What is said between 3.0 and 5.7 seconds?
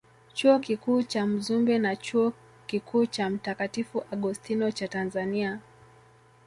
cha Mtakatifu Augustino cha Tanzania